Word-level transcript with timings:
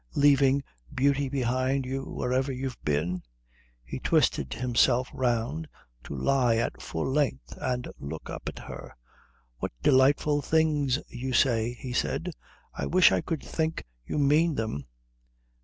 Leaving 0.15 0.63
beauty 0.91 1.29
behind 1.29 1.85
you 1.85 2.03
wherever 2.05 2.51
you've 2.51 2.83
been?" 2.83 3.21
He 3.83 3.99
twisted 3.99 4.55
himself 4.55 5.07
round 5.13 5.67
to 6.05 6.15
lie 6.15 6.55
at 6.55 6.81
full 6.81 7.05
length 7.05 7.53
and 7.57 7.87
look 7.99 8.27
up 8.27 8.49
at 8.49 8.57
her. 8.63 8.95
"What 9.59 9.71
delightful 9.83 10.41
things 10.41 10.97
you 11.07 11.33
say!" 11.33 11.75
he 11.75 11.93
said. 11.93 12.31
"I 12.73 12.87
wish 12.87 13.11
I 13.11 13.21
could 13.21 13.43
think 13.43 13.83
you 14.03 14.17
mean 14.17 14.55
them." 14.55 14.87